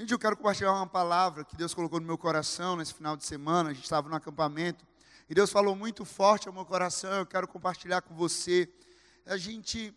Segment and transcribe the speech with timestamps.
[0.00, 3.26] Gente, eu quero compartilhar uma palavra que Deus colocou no meu coração nesse final de
[3.26, 3.68] semana.
[3.68, 4.82] A gente estava no acampamento
[5.28, 7.12] e Deus falou muito forte ao meu coração.
[7.12, 8.66] Eu quero compartilhar com você.
[9.26, 9.94] A gente,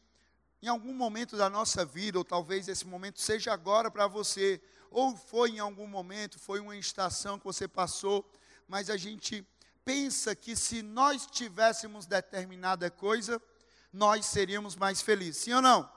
[0.61, 4.61] em algum momento da nossa vida, ou talvez esse momento seja agora para você,
[4.91, 8.29] ou foi em algum momento, foi uma estação que você passou,
[8.67, 9.47] mas a gente
[9.85, 13.41] pensa que se nós tivéssemos determinada coisa,
[13.93, 15.43] nós seríamos mais felizes.
[15.43, 15.89] Sim ou não?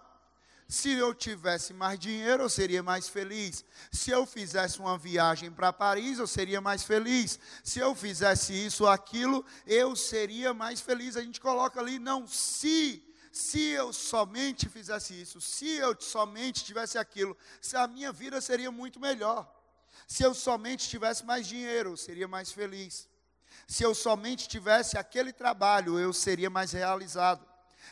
[0.68, 3.64] Se eu tivesse mais dinheiro, eu seria mais feliz.
[3.92, 7.38] Se eu fizesse uma viagem para Paris, eu seria mais feliz.
[7.62, 11.16] Se eu fizesse isso ou aquilo, eu seria mais feliz.
[11.16, 13.00] A gente coloca ali, não, se,
[13.30, 17.36] se eu somente fizesse isso, se eu somente tivesse aquilo,
[17.74, 19.48] a minha vida seria muito melhor.
[20.08, 23.08] Se eu somente tivesse mais dinheiro, eu seria mais feliz.
[23.68, 27.46] Se eu somente tivesse aquele trabalho, eu seria mais realizado.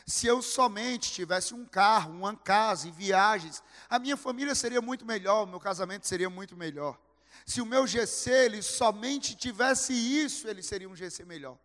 [0.05, 5.05] Se eu somente tivesse um carro, uma casa e viagens, a minha família seria muito
[5.05, 6.99] melhor, o meu casamento seria muito melhor.
[7.45, 11.57] Se o meu GC ele somente tivesse isso, ele seria um GC melhor.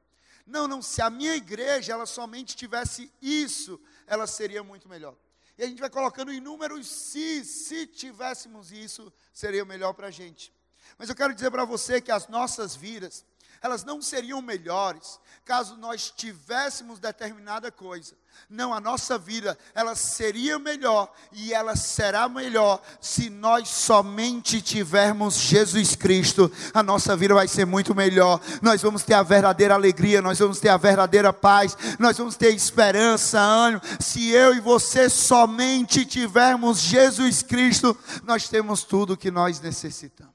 [0.46, 5.16] Não, não, se a minha igreja ela somente tivesse isso, ela seria muito melhor.
[5.56, 10.52] E a gente vai colocando inúmeros se, se tivéssemos isso, seria melhor para a gente.
[10.98, 13.24] Mas eu quero dizer para você que as nossas vidas,
[13.62, 18.14] elas não seriam melhores caso nós tivéssemos determinada coisa.
[18.48, 25.34] Não, a nossa vida, ela seria melhor e ela será melhor se nós somente tivermos
[25.34, 26.48] Jesus Cristo.
[26.72, 28.40] A nossa vida vai ser muito melhor.
[28.62, 32.54] Nós vamos ter a verdadeira alegria, nós vamos ter a verdadeira paz, nós vamos ter
[32.54, 33.82] esperança, ânimo.
[33.98, 40.30] Se eu e você somente tivermos Jesus Cristo, nós temos tudo o que nós necessitamos.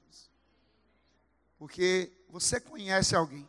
[1.58, 3.48] Porque você conhece alguém,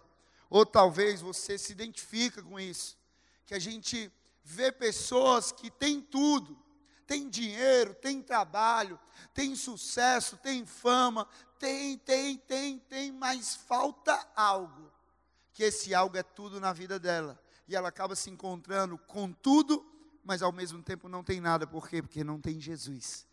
[0.49, 2.97] ou talvez você se identifica com isso,
[3.45, 4.11] que a gente
[4.43, 6.57] vê pessoas que têm tudo,
[7.05, 8.99] tem dinheiro, tem trabalho,
[9.33, 11.27] tem sucesso, tem fama,
[11.59, 14.91] tem, tem, tem, tem, mas falta algo.
[15.53, 17.41] Que esse algo é tudo na vida dela.
[17.67, 19.85] E ela acaba se encontrando com tudo,
[20.23, 21.65] mas ao mesmo tempo não tem nada.
[21.65, 22.01] Por quê?
[22.01, 23.25] Porque não tem Jesus.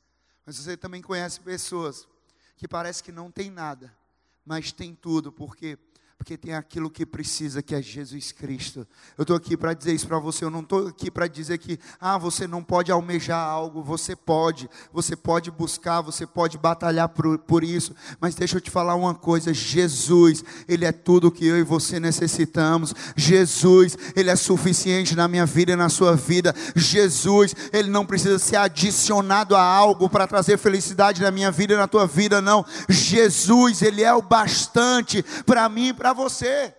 [0.47, 2.09] Mas você também conhece pessoas
[2.57, 3.97] que parece que não tem nada,
[4.45, 5.79] mas tem tudo, porque
[6.17, 8.87] porque tem aquilo que precisa, que é Jesus Cristo.
[9.19, 11.79] Eu estou aqui para dizer isso para você, eu não estou aqui para dizer que,
[12.01, 17.39] ah, você não pode almejar algo, você pode, você pode buscar, você pode batalhar por,
[17.39, 21.59] por isso, mas deixa eu te falar uma coisa: Jesus, Ele é tudo que eu
[21.59, 27.55] e você necessitamos, Jesus, Ele é suficiente na minha vida e na sua vida, Jesus,
[27.73, 31.89] Ele não precisa ser adicionado a algo para trazer felicidade na minha vida e na
[31.89, 36.77] tua vida, não, Jesus, Ele é o bastante para mim para você.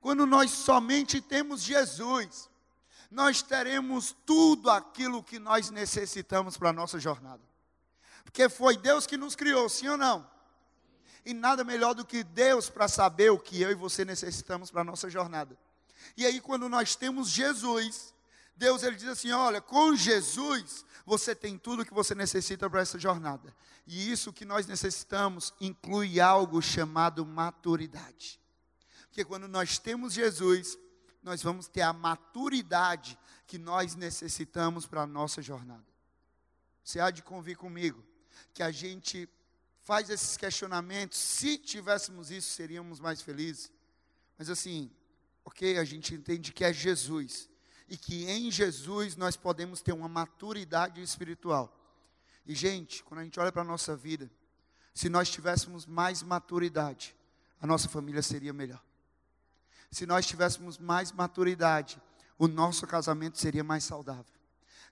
[0.00, 2.48] Quando nós somente temos Jesus,
[3.10, 7.42] nós teremos tudo aquilo que nós necessitamos para a nossa jornada.
[8.22, 10.24] Porque foi Deus que nos criou, sim ou não?
[11.24, 14.82] E nada melhor do que Deus para saber o que eu e você necessitamos para
[14.82, 15.58] a nossa jornada.
[16.16, 18.14] E aí, quando nós temos Jesus,
[18.56, 22.82] Deus ele diz assim: olha, com Jesus você tem tudo o que você necessita para
[22.82, 23.52] essa jornada.
[23.86, 28.40] E isso que nós necessitamos inclui algo chamado maturidade.
[29.08, 30.76] Porque quando nós temos Jesus,
[31.22, 35.86] nós vamos ter a maturidade que nós necessitamos para a nossa jornada.
[36.82, 38.04] Você há de convir comigo
[38.52, 39.28] que a gente
[39.82, 43.72] faz esses questionamentos, se tivéssemos isso, seríamos mais felizes.
[44.36, 44.90] Mas assim,
[45.44, 47.48] ok, a gente entende que é Jesus
[47.88, 51.72] e que em Jesus nós podemos ter uma maturidade espiritual.
[52.46, 54.30] E, gente, quando a gente olha para a nossa vida,
[54.94, 57.14] se nós tivéssemos mais maturidade,
[57.60, 58.82] a nossa família seria melhor.
[59.90, 62.00] Se nós tivéssemos mais maturidade,
[62.38, 64.24] o nosso casamento seria mais saudável.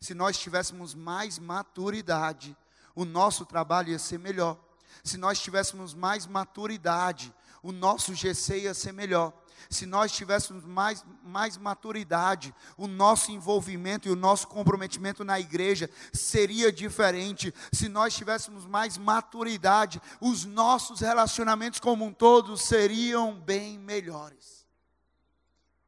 [0.01, 2.57] Se nós tivéssemos mais maturidade,
[2.95, 4.59] o nosso trabalho ia ser melhor.
[5.03, 7.33] Se nós tivéssemos mais maturidade,
[7.63, 9.33] o nosso GC ia ser melhor
[9.71, 15.91] se nós tivéssemos mais, mais maturidade, o nosso envolvimento e o nosso comprometimento na igreja
[16.13, 17.55] seria diferente.
[17.73, 24.67] Se nós tivéssemos mais maturidade, os nossos relacionamentos como um todo seriam bem melhores.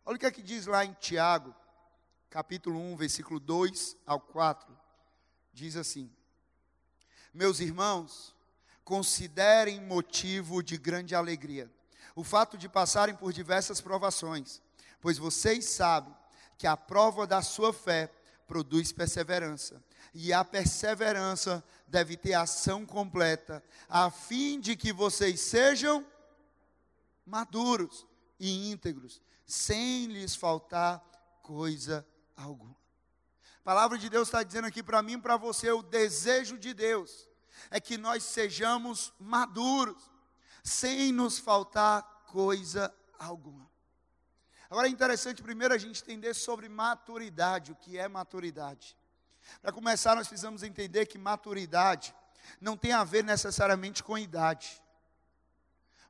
[0.04, 1.54] Olha o que é que diz lá em Tiago,
[2.30, 4.76] capítulo 1, versículo 2 ao 4.
[5.52, 6.10] Diz assim:
[7.34, 8.34] Meus irmãos,
[8.84, 11.70] considerem motivo de grande alegria
[12.16, 14.62] o fato de passarem por diversas provações,
[15.00, 16.12] pois vocês sabem
[16.56, 18.10] que a prova da sua fé
[18.46, 19.84] produz perseverança,
[20.14, 26.06] e a perseverança deve ter ação completa, a fim de que vocês sejam
[27.26, 28.06] maduros
[28.40, 31.04] e íntegros, sem lhes faltar
[31.42, 32.76] coisa alguma.
[33.60, 36.72] A palavra de Deus está dizendo aqui para mim e para você o desejo de
[36.72, 37.28] Deus
[37.70, 40.10] é que nós sejamos maduros,
[40.66, 43.70] sem nos faltar coisa alguma.
[44.68, 48.96] Agora é interessante primeiro a gente entender sobre maturidade, o que é maturidade.
[49.62, 52.12] Para começar, nós precisamos entender que maturidade
[52.60, 54.82] não tem a ver necessariamente com idade.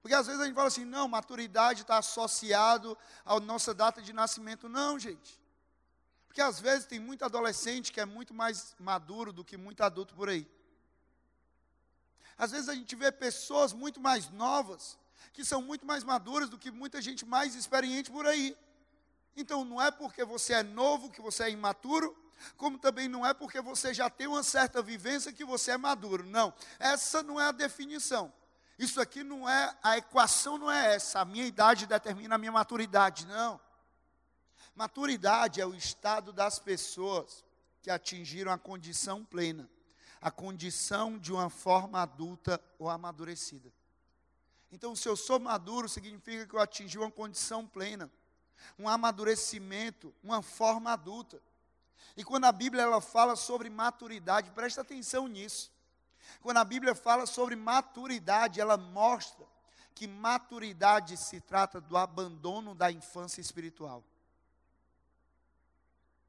[0.01, 4.15] Porque às vezes a gente fala assim, não, maturidade está associado à nossa data de
[4.15, 4.71] nascimento.
[4.71, 5.39] Não, gente.
[6.27, 10.15] Porque às vezes tem muito adolescente que é muito mais maduro do que muito adulto
[10.15, 10.49] por aí.
[12.39, 14.99] Às vezes a gente vê pessoas muito mais novas,
[15.33, 18.57] que são muito mais maduras do que muita gente mais experiente por aí.
[19.37, 22.17] Então não é porque você é novo que você é imaturo,
[22.57, 26.25] como também não é porque você já tem uma certa vivência que você é maduro.
[26.25, 28.33] Não, essa não é a definição.
[28.79, 32.53] Isso aqui não é, a equação não é essa, a minha idade determina a minha
[32.53, 33.59] maturidade, não.
[34.75, 37.43] Maturidade é o estado das pessoas
[37.81, 39.67] que atingiram a condição plena
[40.27, 43.73] a condição de uma forma adulta ou amadurecida.
[44.73, 48.11] Então, se eu sou maduro, significa que eu atingi uma condição plena,
[48.77, 51.41] um amadurecimento, uma forma adulta.
[52.17, 55.71] E quando a Bíblia ela fala sobre maturidade, presta atenção nisso.
[56.41, 59.47] Quando a Bíblia fala sobre maturidade, ela mostra
[59.95, 64.03] que maturidade se trata do abandono da infância espiritual.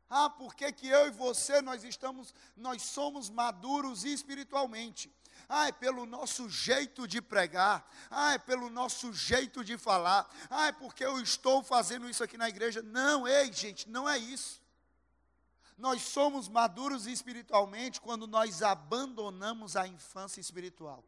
[0.10, 5.12] Ah, por que, que eu e você nós estamos, nós somos maduros espiritualmente?
[5.50, 7.90] Ah, é pelo nosso jeito de pregar.
[8.10, 10.30] Ah, é pelo nosso jeito de falar.
[10.50, 12.82] Ah, é porque eu estou fazendo isso aqui na igreja.
[12.82, 14.62] Não, ei, gente, não é isso.
[15.78, 21.04] Nós somos maduros espiritualmente quando nós abandonamos a infância espiritual.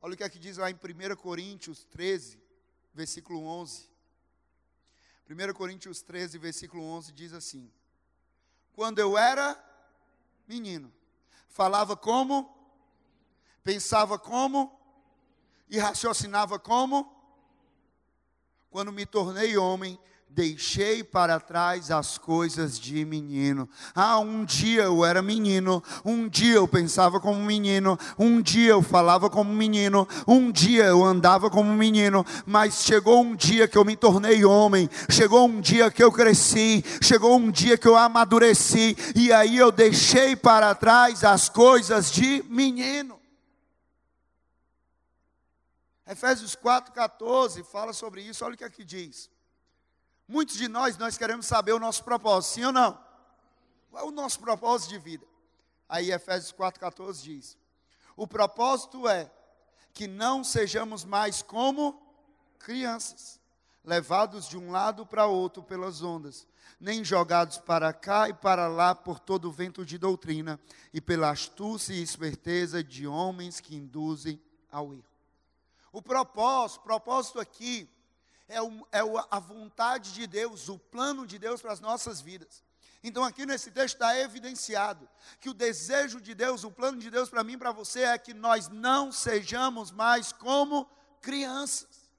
[0.00, 2.42] Olha o que é que diz lá em 1 Coríntios 13,
[2.94, 3.90] versículo 11.
[5.28, 7.70] 1 Coríntios 13, versículo 11 diz assim:
[8.74, 9.58] quando eu era
[10.46, 10.92] menino.
[11.48, 12.54] Falava como,
[13.62, 14.78] pensava como
[15.68, 17.16] e raciocinava como.
[18.70, 19.98] Quando me tornei homem,
[20.32, 23.68] deixei para trás as coisas de menino.
[23.94, 28.82] Ah, um dia eu era menino, um dia eu pensava como menino, um dia eu
[28.82, 33.84] falava como menino, um dia eu andava como menino, mas chegou um dia que eu
[33.84, 38.96] me tornei homem, chegou um dia que eu cresci, chegou um dia que eu amadureci,
[39.16, 43.20] e aí eu deixei para trás as coisas de menino.
[46.06, 49.28] Efésios 4,14 fala sobre isso, olha o que aqui diz.
[50.30, 52.96] Muitos de nós, nós queremos saber o nosso propósito, sim ou não?
[53.90, 55.26] Qual é o nosso propósito de vida?
[55.88, 57.58] Aí Efésios 4,14 diz:
[58.16, 59.28] O propósito é
[59.92, 62.00] que não sejamos mais como
[62.60, 63.40] crianças,
[63.84, 66.46] levados de um lado para outro pelas ondas,
[66.78, 70.60] nem jogados para cá e para lá por todo o vento de doutrina
[70.94, 74.40] e pela astúcia e esperteza de homens que induzem
[74.70, 75.10] ao erro.
[75.90, 77.90] O propósito, propósito aqui
[78.50, 79.00] é, o, é
[79.30, 82.62] a vontade de Deus, o plano de Deus para as nossas vidas.
[83.02, 85.08] Então, aqui nesse texto está evidenciado
[85.40, 88.18] que o desejo de Deus, o plano de Deus para mim e para você é
[88.18, 90.86] que nós não sejamos mais como
[91.22, 92.10] crianças.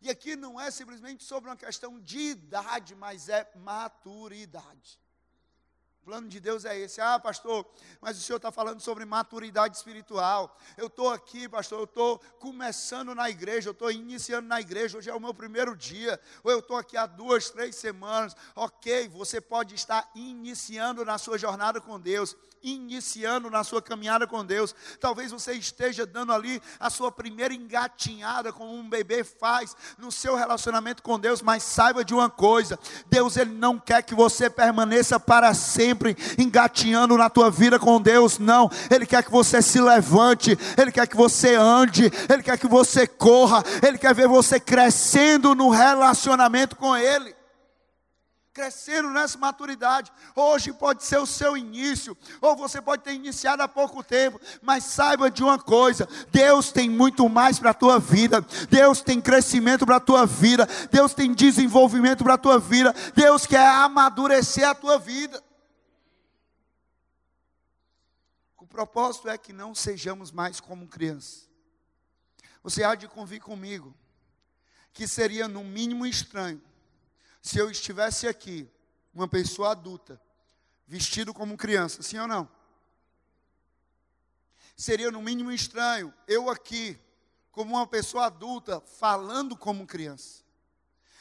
[0.00, 4.98] E aqui não é simplesmente sobre uma questão de idade, mas é maturidade
[6.06, 7.00] plano de Deus é esse.
[7.00, 7.66] Ah, pastor,
[8.00, 10.56] mas o senhor está falando sobre maturidade espiritual.
[10.76, 15.10] Eu estou aqui, pastor, eu estou começando na igreja, eu estou iniciando na igreja, hoje
[15.10, 18.36] é o meu primeiro dia, ou eu estou aqui há duas, três semanas.
[18.54, 24.44] Ok, você pode estar iniciando na sua jornada com Deus, iniciando na sua caminhada com
[24.44, 24.76] Deus.
[25.00, 30.36] Talvez você esteja dando ali a sua primeira engatinhada, como um bebê faz no seu
[30.36, 35.18] relacionamento com Deus, mas saiba de uma coisa: Deus ele não quer que você permaneça
[35.18, 38.70] para sempre sempre engatinhando na tua vida com Deus, não.
[38.90, 43.06] Ele quer que você se levante, Ele quer que você ande, Ele quer que você
[43.06, 47.34] corra, Ele quer ver você crescendo no relacionamento com Ele
[48.52, 50.10] crescendo nessa maturidade.
[50.34, 54.82] Hoje pode ser o seu início, ou você pode ter iniciado há pouco tempo, mas
[54.84, 59.84] saiba de uma coisa: Deus tem muito mais para a tua vida, Deus tem crescimento
[59.84, 64.74] para a tua vida, Deus tem desenvolvimento para a tua vida, Deus quer amadurecer a
[64.74, 65.44] tua vida.
[68.76, 71.48] Propósito é que não sejamos mais como crianças.
[72.62, 73.96] Você há de convir comigo
[74.92, 76.60] que seria no mínimo estranho
[77.40, 78.70] se eu estivesse aqui,
[79.14, 80.20] uma pessoa adulta,
[80.86, 82.46] vestido como criança, sim ou não?
[84.76, 86.98] Seria no mínimo estranho eu aqui,
[87.50, 90.44] como uma pessoa adulta, falando como criança.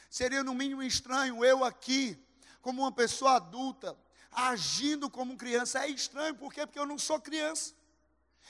[0.10, 2.22] Seria no mínimo estranho eu aqui,
[2.62, 3.98] como uma pessoa adulta,
[4.36, 5.86] agindo como criança.
[5.86, 6.66] É estranho, por quê?
[6.66, 7.74] Porque eu não sou criança.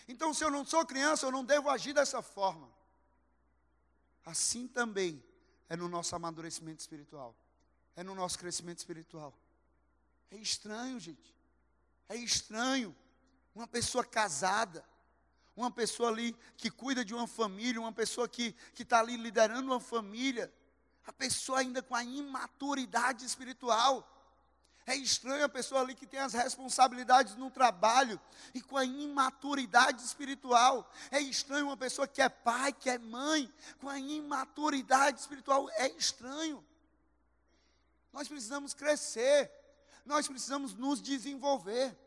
[0.08, 2.70] Então, se eu não sou criança, eu não devo agir dessa forma.
[4.26, 5.24] Assim também
[5.70, 7.36] é no nosso amadurecimento espiritual,
[7.96, 9.38] é no nosso crescimento espiritual.
[10.32, 11.34] É estranho, gente.
[12.10, 12.96] É estranho
[13.54, 14.84] uma pessoa casada,
[15.56, 19.80] uma pessoa ali que cuida de uma família, uma pessoa que está ali liderando uma
[19.80, 20.52] família,
[21.06, 24.12] a pessoa ainda com a imaturidade espiritual.
[24.88, 28.22] É estranho a pessoa ali que tem as responsabilidades no trabalho
[28.54, 30.92] e com a imaturidade espiritual.
[31.10, 35.68] É estranho uma pessoa que é pai, que é mãe, com a imaturidade espiritual.
[35.72, 36.64] É estranho.
[38.14, 39.52] Nós precisamos crescer,
[40.06, 41.98] nós precisamos nos desenvolver.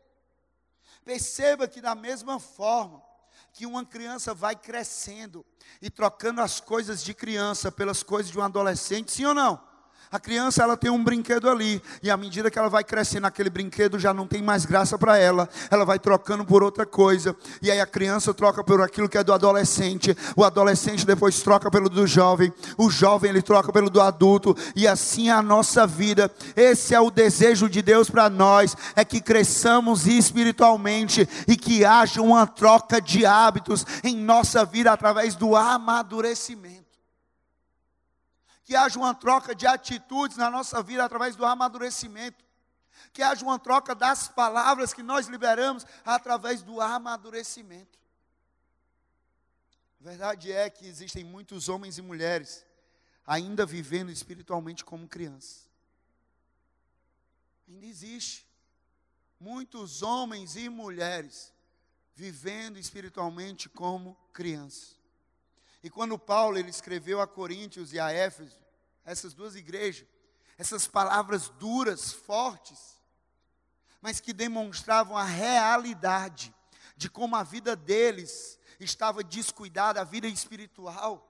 [1.03, 3.03] Perceba que, da mesma forma
[3.51, 5.45] que uma criança vai crescendo
[5.81, 9.68] e trocando as coisas de criança pelas coisas de um adolescente, sim ou não?
[10.11, 13.49] A criança ela tem um brinquedo ali, e à medida que ela vai crescendo, aquele
[13.49, 17.69] brinquedo já não tem mais graça para ela, ela vai trocando por outra coisa, e
[17.69, 21.87] aí a criança troca por aquilo que é do adolescente, o adolescente depois troca pelo
[21.89, 26.31] do jovem, o jovem ele troca pelo do adulto, e assim é a nossa vida.
[26.55, 32.19] Esse é o desejo de Deus para nós, é que cresçamos espiritualmente e que haja
[32.19, 36.88] uma troca de hábitos em nossa vida através do amadurecimento
[38.69, 42.45] que haja uma troca de atitudes na nossa vida através do amadurecimento,
[43.11, 47.97] que haja uma troca das palavras que nós liberamos através do amadurecimento.
[49.99, 52.63] A verdade é que existem muitos homens e mulheres
[53.25, 55.67] ainda vivendo espiritualmente como crianças.
[57.67, 58.47] Ainda existe
[59.39, 61.51] muitos homens e mulheres
[62.15, 64.98] vivendo espiritualmente como crianças.
[65.83, 68.57] E quando Paulo ele escreveu a Coríntios e a Éfeso,
[69.05, 70.07] essas duas igrejas,
[70.57, 72.99] essas palavras duras, fortes,
[74.01, 76.53] mas que demonstravam a realidade
[76.95, 81.25] de como a vida deles estava descuidada, a vida espiritual.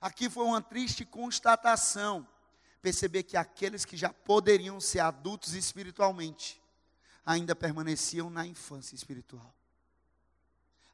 [0.00, 2.26] Aqui foi uma triste constatação
[2.80, 6.60] perceber que aqueles que já poderiam ser adultos espiritualmente
[7.24, 9.54] ainda permaneciam na infância espiritual.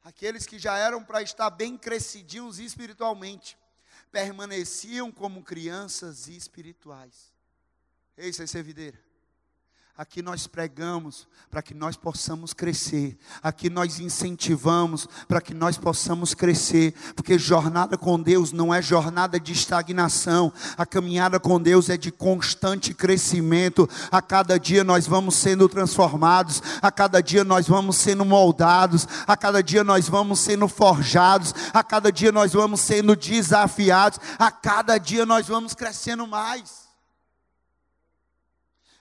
[0.03, 3.57] Aqueles que já eram para estar bem crescidinhos espiritualmente
[4.11, 7.31] permaneciam como crianças espirituais.
[8.17, 9.08] Ei, é videira.
[9.99, 13.17] Aqui nós pregamos para que nós possamos crescer.
[13.43, 16.93] Aqui nós incentivamos para que nós possamos crescer.
[17.13, 20.53] Porque jornada com Deus não é jornada de estagnação.
[20.77, 23.89] A caminhada com Deus é de constante crescimento.
[24.09, 26.63] A cada dia nós vamos sendo transformados.
[26.81, 29.05] A cada dia nós vamos sendo moldados.
[29.27, 31.53] A cada dia nós vamos sendo forjados.
[31.73, 34.17] A cada dia nós vamos sendo desafiados.
[34.39, 36.88] A cada dia nós vamos crescendo mais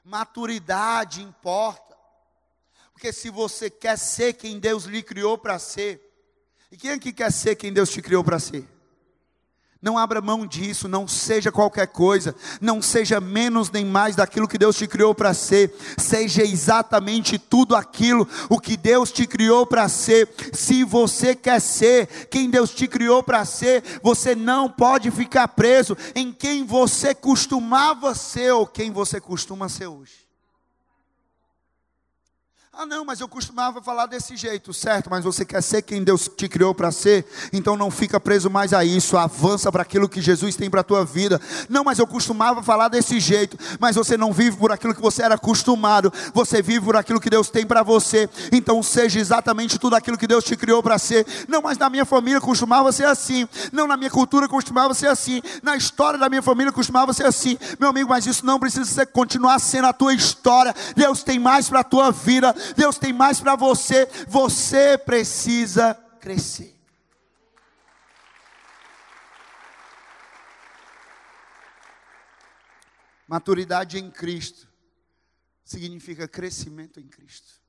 [0.08, 1.96] maturidade importa.
[2.92, 6.02] Porque se você quer ser quem Deus lhe criou para ser,
[6.72, 8.66] e quem é que quer ser quem Deus te criou para ser?
[9.80, 14.58] Não abra mão disso, não seja qualquer coisa, não seja menos nem mais daquilo que
[14.58, 19.88] Deus te criou para ser, seja exatamente tudo aquilo o que Deus te criou para
[19.88, 20.28] ser.
[20.52, 25.96] Se você quer ser quem Deus te criou para ser, você não pode ficar preso
[26.12, 30.27] em quem você costumava ser ou quem você costuma ser hoje.
[32.80, 35.10] Ah, não, mas eu costumava falar desse jeito, certo?
[35.10, 37.26] Mas você quer ser quem Deus te criou para ser?
[37.52, 40.84] Então não fica preso mais a isso, avança para aquilo que Jesus tem para a
[40.84, 41.40] tua vida.
[41.68, 45.24] Não, mas eu costumava falar desse jeito, mas você não vive por aquilo que você
[45.24, 48.30] era acostumado, você vive por aquilo que Deus tem para você.
[48.52, 51.26] Então seja exatamente tudo aquilo que Deus te criou para ser.
[51.48, 53.48] Não, mas na minha família costumava ser assim.
[53.72, 55.42] Não, na minha cultura costumava ser assim.
[55.64, 57.58] Na história da minha família costumava ser assim.
[57.80, 60.72] Meu amigo, mas isso não precisa ser, continuar sendo a tua história.
[60.94, 62.54] Deus tem mais para a tua vida.
[62.74, 64.06] Deus tem mais para você.
[64.26, 66.74] Você precisa crescer.
[73.26, 74.66] Maturidade em Cristo
[75.64, 77.60] significa crescimento em Cristo.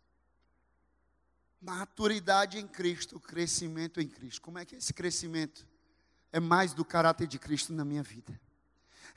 [1.62, 4.42] Maturidade em Cristo, crescimento em Cristo.
[4.42, 5.68] Como é que é esse crescimento?
[6.32, 8.40] É mais do caráter de Cristo na minha vida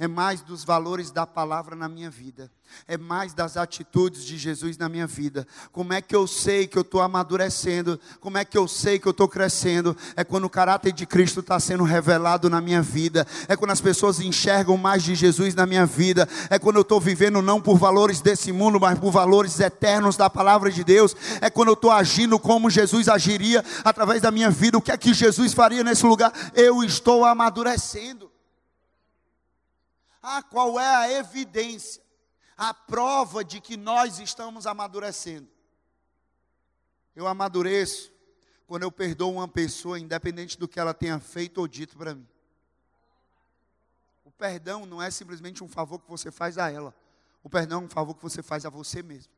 [0.03, 2.51] é mais dos valores da palavra na minha vida,
[2.89, 5.47] é mais das atitudes de Jesus na minha vida.
[5.71, 8.01] Como é que eu sei que eu estou amadurecendo?
[8.19, 9.97] Como é que eu sei que eu estou crescendo?
[10.17, 13.81] É quando o caráter de Cristo está sendo revelado na minha vida, é quando as
[13.81, 17.79] pessoas enxergam mais de Jesus na minha vida, é quando eu estou vivendo não por
[17.79, 21.93] valores desse mundo, mas por valores eternos da palavra de Deus, é quando eu estou
[21.93, 24.77] agindo como Jesus agiria através da minha vida.
[24.77, 26.33] O que é que Jesus faria nesse lugar?
[26.57, 28.32] Eu estou amadurecendo.
[30.23, 32.03] Ah, qual é a evidência,
[32.57, 35.49] a prova de que nós estamos amadurecendo?
[37.15, 38.13] Eu amadureço
[38.67, 42.27] quando eu perdoo uma pessoa, independente do que ela tenha feito ou dito para mim.
[44.25, 46.95] O perdão não é simplesmente um favor que você faz a ela.
[47.43, 49.31] O perdão é um favor que você faz a você mesmo.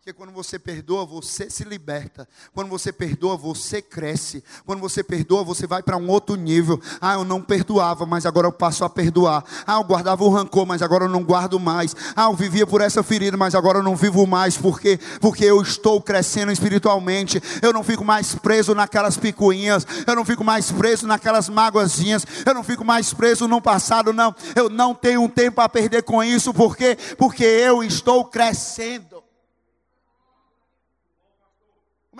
[0.00, 2.26] Porque quando você perdoa, você se liberta.
[2.54, 4.42] Quando você perdoa, você cresce.
[4.64, 6.80] Quando você perdoa, você vai para um outro nível.
[6.98, 9.44] Ah, eu não perdoava, mas agora eu passo a perdoar.
[9.66, 11.94] Ah, eu guardava o rancor, mas agora eu não guardo mais.
[12.16, 14.56] Ah, eu vivia por essa ferida, mas agora eu não vivo mais.
[14.56, 14.98] Por quê?
[15.20, 17.38] Porque eu estou crescendo espiritualmente.
[17.60, 19.86] Eu não fico mais preso naquelas picuinhas.
[20.06, 22.26] Eu não fico mais preso naquelas mágoazinhas.
[22.46, 24.34] Eu não fico mais preso no passado, não.
[24.56, 26.54] Eu não tenho tempo a perder com isso.
[26.54, 26.96] Por quê?
[27.18, 29.09] Porque eu estou crescendo.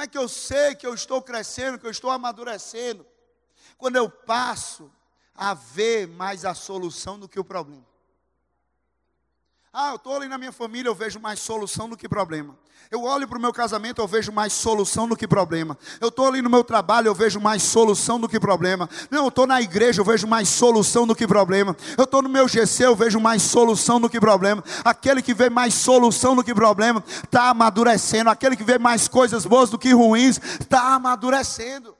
[0.01, 3.07] Como é que eu sei que eu estou crescendo, que eu estou amadurecendo?
[3.77, 4.91] Quando eu passo
[5.35, 7.85] a ver mais a solução do que o problema.
[9.73, 12.59] Ah, eu estou ali na minha família, eu vejo mais solução do que problema.
[12.91, 15.79] Eu olho para o meu casamento, eu vejo mais solução do que problema.
[16.01, 18.91] Eu estou ali no meu trabalho, eu vejo mais solução do que problema.
[19.09, 21.77] Não, eu estou na igreja, eu vejo mais solução do que problema.
[21.97, 24.65] Eu estou no meu GC, eu vejo mais solução do que problema.
[24.85, 28.29] Aquele que vê mais solução do que problema, está amadurecendo.
[28.29, 31.97] Aquele que vê mais coisas boas do que ruins, está amadurecendo.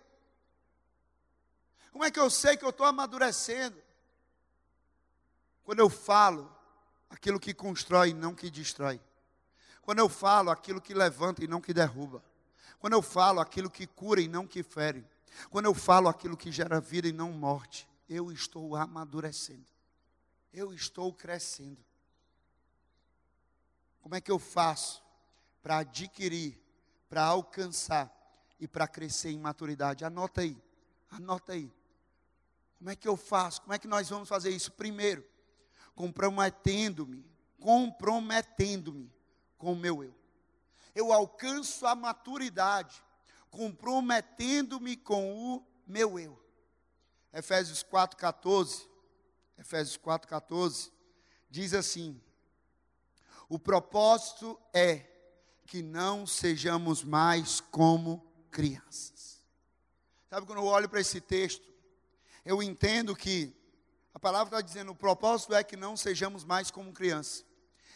[1.93, 3.77] Como é que eu sei que eu estou amadurecendo?
[5.63, 6.51] Quando eu falo
[7.11, 9.01] aquilo que constrói, não que destrói.
[9.83, 12.23] Quando eu falo aquilo que levanta e não que derruba.
[12.79, 15.05] Quando eu falo aquilo que cura e não que fere.
[15.51, 17.89] Quando eu falo aquilo que gera vida e não morte.
[18.09, 19.67] Eu estou amadurecendo.
[20.53, 21.85] Eu estou crescendo.
[24.01, 25.03] Como é que eu faço
[25.63, 26.59] para adquirir,
[27.09, 28.11] para alcançar
[28.59, 30.05] e para crescer em maturidade?
[30.05, 30.57] Anota aí.
[31.11, 31.71] Anota aí.
[32.79, 33.61] Como é que eu faço?
[33.61, 34.73] Como é que nós vamos fazer isso?
[34.73, 35.25] Primeiro,
[36.01, 37.31] comprometendo-me,
[37.61, 39.13] comprometendo-me
[39.59, 40.15] com o meu eu.
[40.95, 43.05] Eu alcanço a maturidade,
[43.51, 46.43] comprometendo-me com o meu eu.
[47.31, 48.89] Efésios 4,14.
[49.59, 50.91] Efésios 4,14
[51.51, 52.19] diz assim:
[53.47, 55.07] O propósito é
[55.67, 59.45] que não sejamos mais como crianças.
[60.31, 61.69] Sabe quando eu olho para esse texto,
[62.43, 63.60] eu entendo que
[64.21, 67.43] a palavra está dizendo: o propósito é que não sejamos mais como crianças.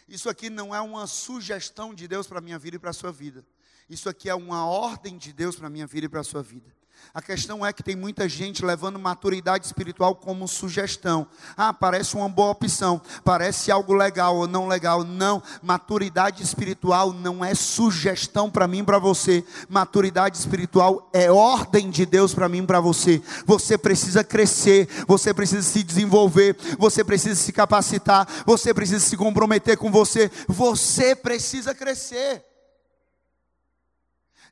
[0.07, 2.93] Isso aqui não é uma sugestão de Deus para a minha vida e para a
[2.93, 3.45] sua vida.
[3.87, 6.41] Isso aqui é uma ordem de Deus para a minha vida e para a sua
[6.41, 6.75] vida.
[7.13, 11.25] A questão é que tem muita gente levando maturidade espiritual como sugestão.
[11.55, 15.03] Ah, parece uma boa opção, parece algo legal ou não legal.
[15.03, 19.45] Não, maturidade espiritual não é sugestão para mim para você.
[19.69, 23.21] Maturidade espiritual é ordem de Deus para mim para você.
[23.45, 29.77] Você precisa crescer, você precisa se desenvolver, você precisa se capacitar, você precisa se comprometer
[29.77, 30.29] com você.
[30.49, 32.54] Você precisa crescer.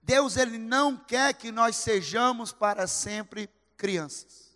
[0.03, 4.51] Deus ele não quer que nós sejamos para sempre crianças.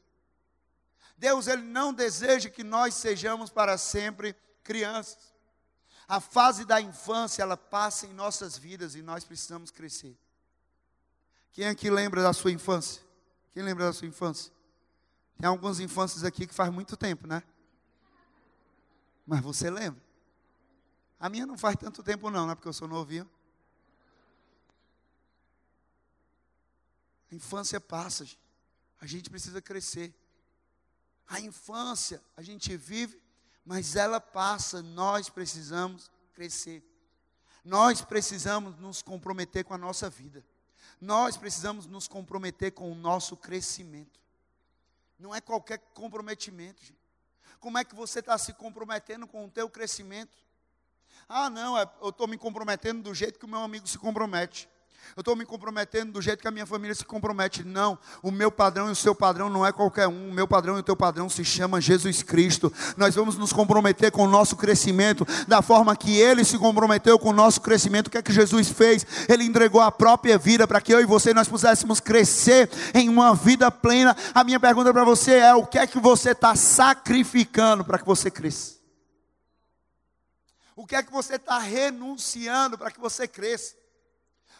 [1.18, 5.34] Deus ele não deseja que nós sejamos para sempre crianças.
[6.06, 10.18] A fase da infância ela passa em nossas vidas e nós precisamos crescer.
[11.54, 13.02] Quem aqui lembra da sua infância?
[13.54, 14.52] Quem lembra da sua infância?
[15.38, 17.42] Tem algumas infâncias aqui que faz muito tempo, né?
[19.26, 20.02] Mas você lembra?
[21.20, 23.30] A minha não faz tanto tempo não, não é porque eu sou novinho.
[27.32, 28.26] A infância passa,
[29.00, 30.14] a gente precisa crescer.
[31.28, 33.22] A infância a gente vive,
[33.66, 36.84] mas ela passa, nós precisamos crescer.
[37.64, 40.46] Nós precisamos nos comprometer com a nossa vida.
[41.02, 44.20] Nós precisamos nos comprometer com o nosso crescimento.
[45.20, 46.98] Não é qualquer comprometimento, gente.
[47.60, 50.38] Como é que você está se comprometendo com o teu crescimento?
[51.28, 54.70] Ah, não, é, eu estou me comprometendo do jeito que o meu amigo se compromete.
[55.16, 57.64] Eu estou me comprometendo do jeito que a minha família se compromete.
[57.64, 60.30] Não, o meu padrão e o seu padrão não é qualquer um.
[60.30, 62.72] O meu padrão e o teu padrão se chama Jesus Cristo.
[62.96, 67.30] Nós vamos nos comprometer com o nosso crescimento da forma que ele se comprometeu com
[67.30, 68.08] o nosso crescimento.
[68.08, 69.06] O que é que Jesus fez?
[69.28, 73.34] Ele entregou a própria vida para que eu e você nós pudéssemos crescer em uma
[73.34, 74.16] vida plena.
[74.36, 78.06] A minha pergunta para você é: o que é que você está sacrificando para que
[78.06, 78.78] você cresça?
[80.76, 83.76] O que é que você está renunciando para que você cresça?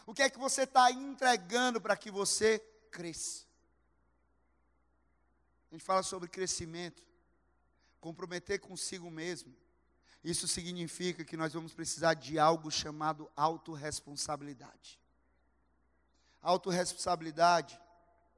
[0.08, 3.44] O que é que você está entregando para que você cresça?
[5.70, 7.04] A gente fala sobre crescimento,
[8.00, 9.54] comprometer consigo mesmo.
[10.24, 14.98] Isso significa que nós vamos precisar de algo chamado autorresponsabilidade.
[16.40, 17.78] Autorresponsabilidade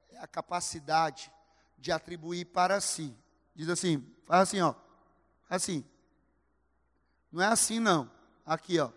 [0.09, 1.31] é a capacidade
[1.77, 3.15] de atribuir para si.
[3.55, 4.75] Diz assim, faz assim, ó.
[5.49, 5.85] Assim.
[7.31, 8.11] Não é assim não.
[8.45, 8.91] Aqui, ó.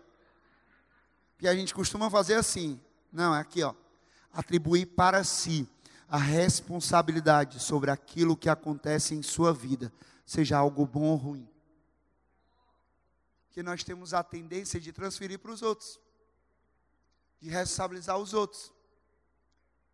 [1.35, 2.79] Porque a gente costuma fazer assim.
[3.11, 3.73] Não, é aqui, ó.
[4.33, 5.67] atribuir para si
[6.07, 9.91] a responsabilidade sobre aquilo que acontece em sua vida,
[10.25, 11.49] seja algo bom ou ruim.
[13.51, 15.99] Que nós temos a tendência de transferir para os outros,
[17.41, 18.71] de responsabilizar os outros.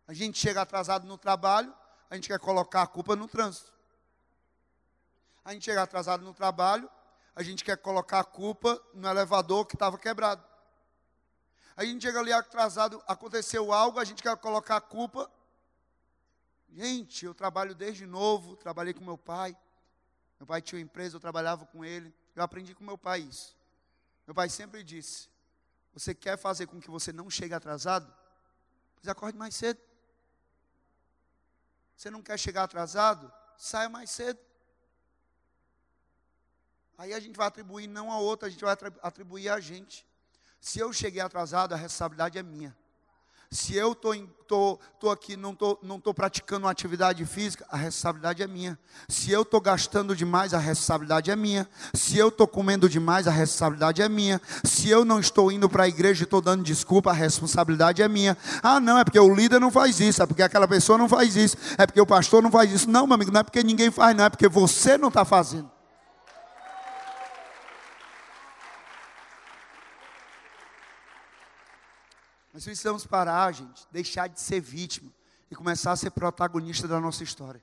[0.06, 1.72] A gente chega atrasado no trabalho,
[2.10, 3.72] a gente quer colocar a culpa no trânsito.
[5.44, 6.88] A gente chega atrasado no trabalho,
[7.34, 10.51] a gente quer colocar a culpa no elevador que estava quebrado.
[11.76, 15.30] A gente chega ali atrasado, aconteceu algo, a gente quer colocar a culpa.
[16.68, 19.56] Gente, eu trabalho desde novo, trabalhei com meu pai.
[20.38, 22.14] Meu pai tinha uma empresa, eu trabalhava com ele.
[22.34, 23.56] Eu aprendi com meu pai isso.
[24.26, 25.28] Meu pai sempre disse:
[25.92, 28.12] Você quer fazer com que você não chegue atrasado?
[28.94, 29.80] Pois acorde mais cedo.
[31.96, 33.32] Você não quer chegar atrasado?
[33.56, 34.38] Saia mais cedo.
[36.98, 40.06] Aí a gente vai atribuir não a outra, a gente vai atribuir a gente.
[40.62, 42.72] Se eu cheguei atrasado, a responsabilidade é minha.
[43.50, 44.14] Se eu tô,
[44.46, 48.78] tô, tô aqui, não tô, não tô praticando uma atividade física, a responsabilidade é minha.
[49.08, 51.68] Se eu tô gastando demais, a responsabilidade é minha.
[51.92, 54.40] Se eu tô comendo demais, a responsabilidade é minha.
[54.62, 58.06] Se eu não estou indo para a igreja e estou dando desculpa, a responsabilidade é
[58.06, 58.38] minha.
[58.62, 61.34] Ah, não, é porque o líder não faz isso, é porque aquela pessoa não faz
[61.34, 62.88] isso, é porque o pastor não faz isso.
[62.88, 65.71] Não, meu amigo, não é porque ninguém faz, não, é porque você não está fazendo.
[72.62, 75.10] Nós precisamos parar, gente, deixar de ser vítima
[75.50, 77.60] e começar a ser protagonista da nossa história.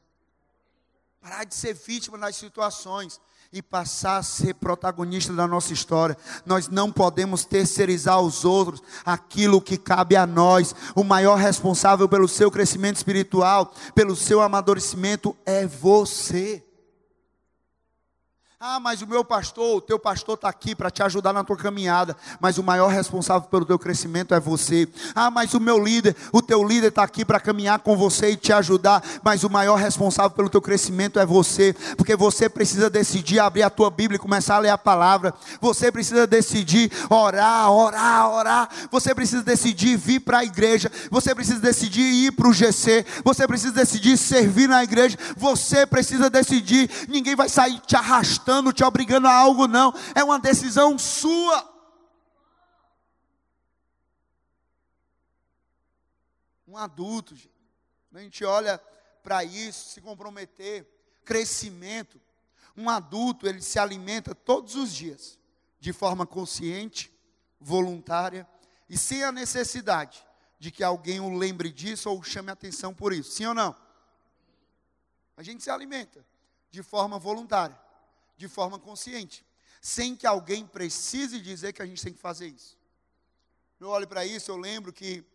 [1.22, 3.18] Parar de ser vítima das situações
[3.54, 6.18] e passar a ser protagonista da nossa história.
[6.46, 10.76] Nós não podemos terceirizar aos outros aquilo que cabe a nós.
[10.94, 16.62] O maior responsável pelo seu crescimento espiritual, pelo seu amadurecimento é você.
[18.62, 21.56] Ah, mas o meu pastor, o teu pastor está aqui para te ajudar na tua
[21.56, 24.86] caminhada, mas o maior responsável pelo teu crescimento é você.
[25.16, 28.36] Ah, mas o meu líder, o teu líder está aqui para caminhar com você e
[28.36, 33.40] te ajudar, mas o maior responsável pelo teu crescimento é você, porque você precisa decidir
[33.40, 35.34] abrir a tua Bíblia e começar a ler a palavra.
[35.62, 38.70] Você precisa decidir orar, orar, orar.
[38.92, 40.92] Você precisa decidir vir para a igreja.
[41.10, 43.06] Você precisa decidir ir para o GC.
[43.24, 45.18] Você precisa decidir servir na igreja.
[45.38, 46.90] Você precisa decidir.
[47.08, 49.94] Ninguém vai sair te arrastando forçando, te obrigando a algo, não.
[50.16, 51.70] É uma decisão sua.
[56.68, 57.52] Um adulto, gente.
[58.14, 58.80] A gente olha
[59.22, 60.88] para isso, se comprometer,
[61.24, 62.20] crescimento.
[62.76, 65.38] Um adulto, ele se alimenta todos os dias,
[65.80, 67.14] de forma consciente,
[67.60, 68.48] voluntária
[68.90, 70.26] e sem a necessidade
[70.58, 73.32] de que alguém o lembre disso ou chame atenção por isso.
[73.32, 73.76] Sim ou não?
[75.38, 76.26] A gente se alimenta
[76.72, 77.78] de forma voluntária
[78.40, 79.46] de forma consciente,
[79.82, 82.78] sem que alguém precise dizer que a gente tem que fazer isso.
[83.78, 85.26] Eu olho para isso, eu lembro que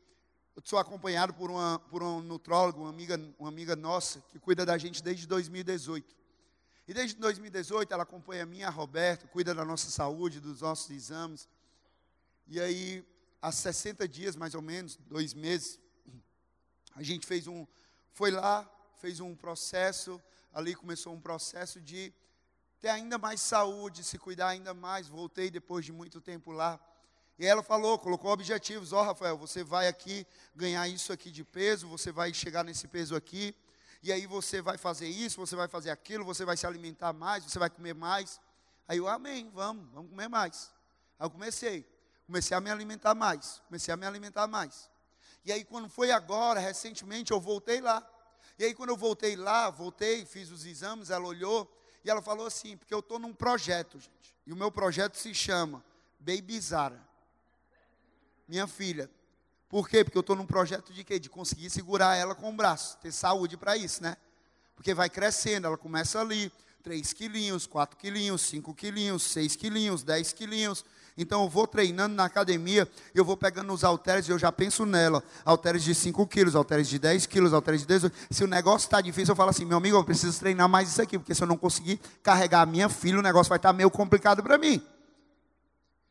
[0.56, 4.64] eu sou acompanhado por, uma, por um nutrólogo, uma amiga, uma amiga nossa, que cuida
[4.64, 6.16] da gente desde 2018.
[6.88, 10.88] E desde 2018 ela acompanha a mim, a Roberto, cuida da nossa saúde, dos nossos
[10.88, 11.46] exames.
[12.46, 13.06] E aí,
[13.42, 15.78] há 60 dias, mais ou menos, dois meses,
[16.94, 17.66] a gente fez um,
[18.12, 20.18] foi lá, fez um processo,
[20.54, 22.14] ali começou um processo de
[22.84, 25.08] ter ainda mais saúde, se cuidar ainda mais.
[25.08, 26.78] Voltei depois de muito tempo lá.
[27.38, 28.92] E ela falou, colocou objetivos.
[28.92, 32.86] Ó, oh, Rafael, você vai aqui ganhar isso aqui de peso, você vai chegar nesse
[32.86, 33.56] peso aqui.
[34.02, 37.42] E aí você vai fazer isso, você vai fazer aquilo, você vai se alimentar mais,
[37.44, 38.38] você vai comer mais.
[38.86, 40.70] Aí eu, amém, vamos, vamos comer mais.
[41.18, 41.88] Aí eu comecei,
[42.26, 44.90] comecei a me alimentar mais, comecei a me alimentar mais.
[45.42, 48.06] E aí quando foi agora, recentemente, eu voltei lá.
[48.58, 51.66] E aí quando eu voltei lá, voltei, fiz os exames, ela olhou,
[52.04, 54.34] e ela falou assim, porque eu estou num projeto, gente.
[54.46, 55.82] E o meu projeto se chama
[56.20, 57.00] Baby Zara.
[58.46, 59.10] Minha filha.
[59.68, 60.04] Por quê?
[60.04, 61.18] Porque eu estou num projeto de quê?
[61.18, 62.98] De conseguir segurar ela com o braço.
[62.98, 64.16] Ter saúde para isso, né?
[64.76, 70.32] Porque vai crescendo, ela começa ali, 3 quilinhos, 4 quilinhos, 5 quilinhos, 6 quilinhos, 10
[70.34, 70.84] quilinhos.
[71.16, 74.84] Então eu vou treinando na academia, eu vou pegando os halteres e eu já penso
[74.84, 75.22] nela.
[75.44, 78.16] Halteres de 5 quilos, halteres de 10 quilos, halteres de 18.
[78.30, 81.00] Se o negócio está difícil, eu falo assim, meu amigo, eu preciso treinar mais isso
[81.00, 83.72] aqui, porque se eu não conseguir carregar a minha filha, o negócio vai estar tá
[83.72, 84.84] meio complicado para mim.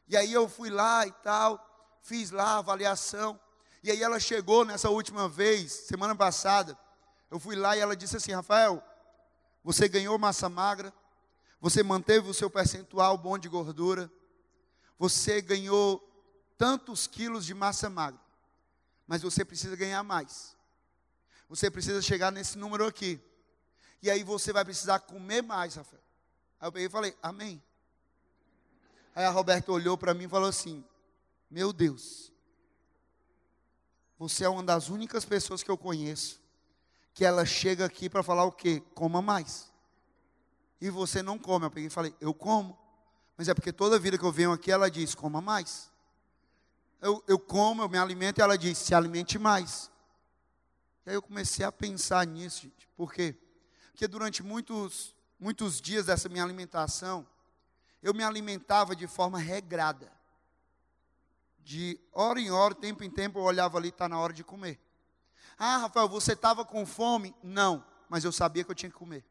[0.07, 1.59] E aí eu fui lá e tal,
[2.01, 3.37] fiz lá a avaliação.
[3.83, 6.77] E aí ela chegou nessa última vez, semana passada.
[7.29, 8.81] Eu fui lá e ela disse assim: Rafael,
[9.63, 10.93] você ganhou massa magra,
[11.59, 14.09] você manteve o seu percentual bom de gordura,
[15.03, 16.01] você ganhou
[16.57, 18.21] tantos quilos de massa magra,
[19.05, 20.55] mas você precisa ganhar mais.
[21.49, 23.19] Você precisa chegar nesse número aqui.
[24.01, 26.01] E aí você vai precisar comer mais, Rafael.
[26.57, 27.61] Aí eu peguei e falei, amém.
[29.13, 30.81] Aí a Roberta olhou para mim e falou assim:
[31.51, 32.31] Meu Deus,
[34.17, 36.41] você é uma das únicas pessoas que eu conheço
[37.13, 38.81] que ela chega aqui para falar o quê?
[38.95, 39.69] Coma mais.
[40.79, 41.65] E você não come.
[41.65, 42.81] Eu peguei e falei, eu como.
[43.37, 45.91] Mas é porque toda vida que eu venho aqui, ela diz, coma mais.
[47.01, 49.91] Eu, eu como, eu me alimento, e ela diz, se alimente mais.
[51.05, 52.87] E aí eu comecei a pensar nisso, gente.
[52.95, 53.35] Por quê?
[53.91, 57.27] Porque durante muitos, muitos dias dessa minha alimentação,
[58.01, 60.11] eu me alimentava de forma regrada.
[61.59, 64.79] De hora em hora, tempo em tempo, eu olhava ali, está na hora de comer.
[65.57, 67.35] Ah, Rafael, você estava com fome?
[67.41, 69.25] Não, mas eu sabia que eu tinha que comer.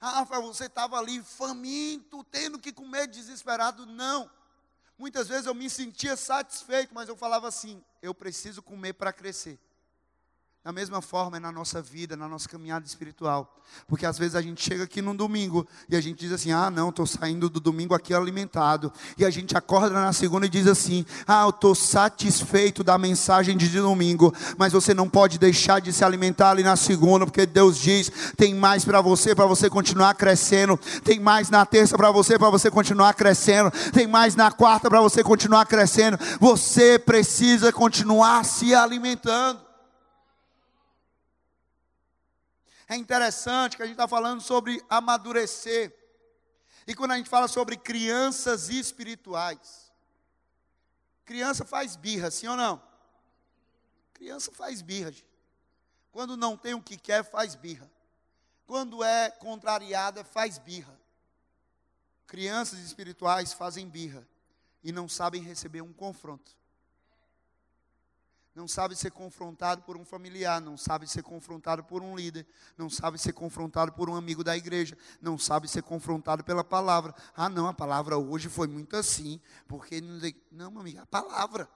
[0.00, 3.84] Ah, Rafael, você estava ali faminto, tendo que comer, desesperado?
[3.84, 4.30] Não.
[4.96, 9.58] Muitas vezes eu me sentia satisfeito, mas eu falava assim: eu preciso comer para crescer.
[10.68, 13.56] Da mesma forma é na nossa vida, na nossa caminhada espiritual.
[13.86, 16.70] Porque às vezes a gente chega aqui num domingo e a gente diz assim: ah,
[16.70, 18.92] não, estou saindo do domingo aqui alimentado.
[19.16, 23.56] E a gente acorda na segunda e diz assim: ah, eu estou satisfeito da mensagem
[23.56, 24.30] de domingo.
[24.58, 28.54] Mas você não pode deixar de se alimentar ali na segunda, porque Deus diz: tem
[28.54, 30.76] mais para você, para você continuar crescendo.
[31.02, 33.70] Tem mais na terça para você, para você continuar crescendo.
[33.94, 36.18] Tem mais na quarta para você continuar crescendo.
[36.38, 39.67] Você precisa continuar se alimentando.
[42.88, 45.94] É interessante que a gente está falando sobre amadurecer.
[46.86, 49.92] E quando a gente fala sobre crianças espirituais,
[51.24, 52.82] criança faz birra, sim ou não?
[54.14, 55.12] Criança faz birra.
[55.12, 55.26] Gente.
[56.10, 57.90] Quando não tem o que quer, faz birra.
[58.66, 60.98] Quando é contrariada, faz birra.
[62.26, 64.26] Crianças espirituais fazem birra
[64.82, 66.56] e não sabem receber um confronto
[68.54, 72.90] não sabe ser confrontado por um familiar, não sabe ser confrontado por um líder, não
[72.90, 77.14] sabe ser confrontado por um amigo da igreja, não sabe ser confrontado pela palavra.
[77.36, 80.00] Ah, não, a palavra hoje foi muito assim, porque
[80.50, 81.68] não, meu amigo, a palavra.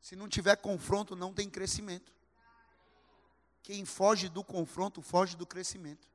[0.00, 2.12] Se não tiver confronto, não tem crescimento.
[3.62, 6.08] Quem foge do confronto, foge do crescimento.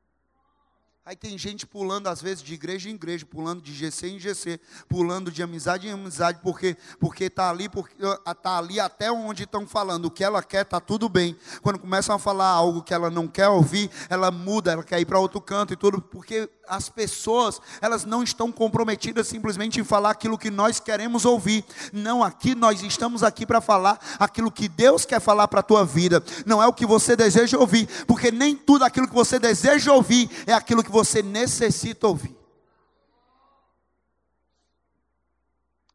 [1.06, 4.58] Aí tem gente pulando, às vezes, de igreja em igreja, pulando de GC em GC,
[4.88, 7.94] pulando de amizade em amizade, porque porque está ali, porque
[8.42, 10.06] tá ali até onde estão falando.
[10.06, 11.36] O que ela quer está tudo bem.
[11.62, 15.06] Quando começam a falar algo que ela não quer ouvir, ela muda, ela quer ir
[15.06, 20.12] para outro canto e tudo, porque as pessoas, elas não estão comprometidas simplesmente em falar
[20.12, 21.66] aquilo que nós queremos ouvir.
[21.92, 25.86] Não, aqui nós estamos aqui para falar aquilo que Deus quer falar para a tua
[25.86, 26.24] vida.
[26.46, 30.30] Não é o que você deseja ouvir, porque nem tudo aquilo que você deseja ouvir
[30.48, 32.36] é aquilo que você necessita ouvir.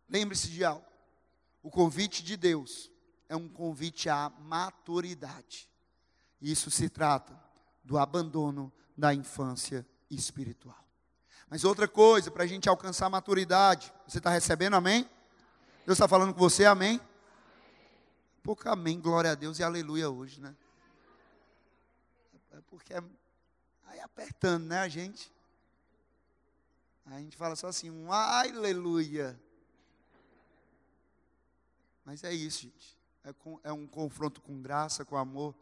[0.08, 0.84] Lembre-se de algo.
[1.62, 2.90] O convite de Deus
[3.28, 5.68] é um convite à maturidade.
[6.40, 7.38] Isso se trata
[7.84, 10.84] do abandono da infância espiritual.
[11.48, 15.08] Mas outra coisa, para a gente alcançar maturidade, você está recebendo amém?
[15.86, 17.00] Deus está falando com você, amém?
[18.42, 20.54] Pouco amém, glória a Deus e aleluia hoje, né?
[22.52, 23.02] É porque é
[23.88, 25.32] Aí apertando, né, a gente?
[27.06, 29.38] A gente fala só assim, um aleluia.
[32.04, 32.96] Mas é isso, gente.
[33.24, 35.54] É, com, é um confronto com graça, com amor.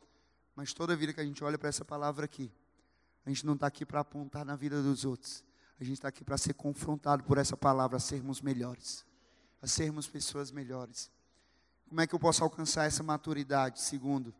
[0.56, 2.52] Mas toda vida que a gente olha para essa palavra aqui,
[3.26, 5.44] a gente não está aqui para apontar na vida dos outros.
[5.78, 9.04] A gente está aqui para ser confrontado por essa palavra, a sermos melhores,
[9.60, 11.10] a sermos pessoas melhores.
[11.88, 13.82] Como é que eu posso alcançar essa maturidade?
[13.82, 14.34] Segundo,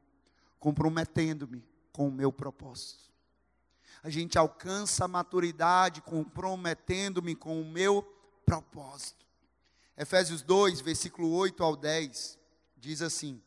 [0.59, 3.07] comprometendo-me com o meu propósito
[4.07, 8.03] a gente alcança a maturidade comprometendo-me com o meu
[8.44, 9.27] propósito.
[9.96, 12.38] Efésios 2, versículo 8 ao 10,
[12.77, 13.42] diz assim: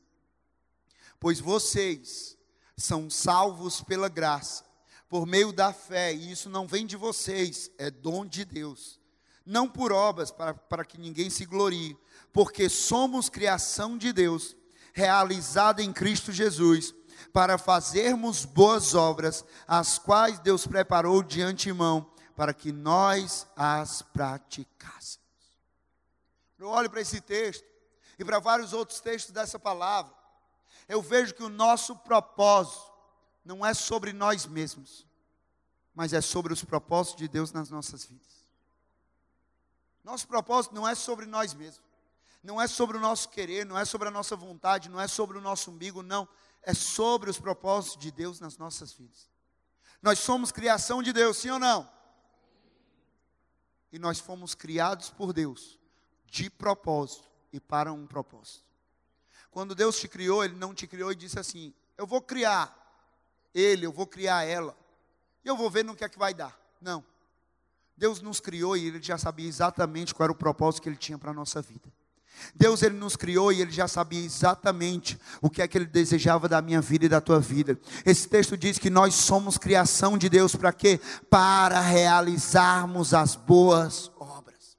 [1.17, 2.37] Pois vocês
[2.75, 4.65] são salvos pela graça,
[5.09, 8.99] por meio da fé, e isso não vem de vocês, é dom de Deus.
[9.43, 11.97] Não por obras, para, para que ninguém se glorie,
[12.31, 14.55] porque somos criação de Deus,
[14.93, 16.93] realizada em Cristo Jesus
[17.33, 25.19] para fazermos boas obras, as quais Deus preparou de antemão para que nós as praticássemos.
[26.57, 27.65] Eu olho para esse texto
[28.17, 30.13] e para vários outros textos dessa palavra,
[30.87, 32.88] eu vejo que o nosso propósito
[33.49, 35.07] não é sobre nós mesmos,
[35.95, 38.45] mas é sobre os propósitos de Deus nas nossas vidas.
[40.03, 41.83] Nosso propósito não é sobre nós mesmos,
[42.43, 45.35] não é sobre o nosso querer, não é sobre a nossa vontade, não é sobre
[45.35, 46.29] o nosso umbigo, não
[46.61, 49.27] é sobre os propósitos de Deus nas nossas vidas.
[49.99, 51.91] Nós somos criação de Deus, sim ou não?
[53.91, 55.79] E nós fomos criados por Deus,
[56.27, 58.63] de propósito e para um propósito.
[59.49, 62.78] Quando Deus te criou, Ele não te criou e disse assim: Eu vou criar
[63.53, 64.75] ele, eu vou criar ela,
[65.43, 66.57] eu vou ver no que é que vai dar.
[66.81, 67.03] Não.
[67.97, 71.17] Deus nos criou e Ele já sabia exatamente qual era o propósito que Ele tinha
[71.17, 71.91] para a nossa vida.
[72.55, 76.47] Deus ele nos criou e ele já sabia exatamente o que é que ele desejava
[76.47, 77.77] da minha vida e da tua vida.
[78.05, 80.99] Esse texto diz que nós somos criação de Deus para quê?
[81.29, 84.77] Para realizarmos as boas obras.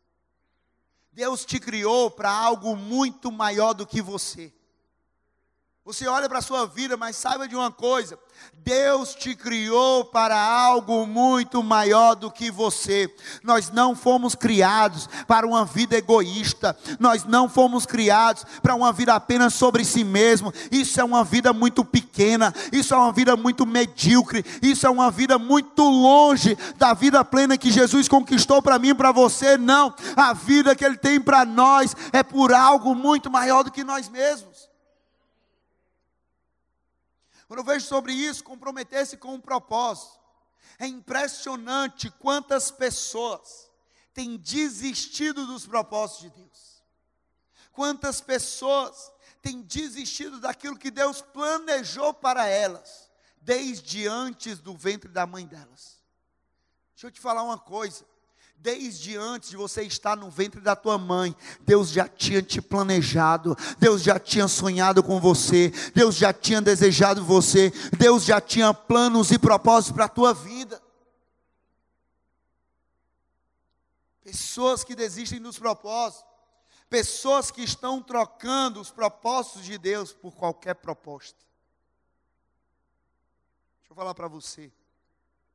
[1.12, 4.52] Deus te criou para algo muito maior do que você.
[5.82, 8.18] Você olha para a sua vida, mas saiba de uma coisa:
[8.52, 13.12] Deus te criou para algo muito maior do que você.
[13.42, 19.14] Nós não fomos criados para uma vida egoísta, nós não fomos criados para uma vida
[19.14, 20.52] apenas sobre si mesmo.
[20.70, 25.10] Isso é uma vida muito pequena, isso é uma vida muito medíocre, isso é uma
[25.10, 29.56] vida muito longe da vida plena que Jesus conquistou para mim e para você.
[29.56, 33.82] Não, a vida que Ele tem para nós é por algo muito maior do que
[33.82, 34.69] nós mesmos.
[37.50, 40.20] Quando eu vejo sobre isso, comprometer-se com um propósito.
[40.78, 43.68] É impressionante quantas pessoas
[44.14, 46.80] têm desistido dos propósitos de Deus.
[47.72, 49.10] Quantas pessoas
[49.42, 53.10] têm desistido daquilo que Deus planejou para elas,
[53.40, 56.00] desde antes do ventre da mãe delas.
[56.94, 58.06] Deixa eu te falar uma coisa
[58.62, 63.56] desde antes de você estar no ventre da tua mãe, Deus já tinha te planejado,
[63.78, 69.30] Deus já tinha sonhado com você, Deus já tinha desejado você, Deus já tinha planos
[69.30, 70.80] e propósitos para a tua vida.
[74.22, 76.28] Pessoas que desistem dos propósitos,
[76.90, 81.38] pessoas que estão trocando os propósitos de Deus por qualquer proposta.
[83.78, 84.70] Deixa eu falar para você,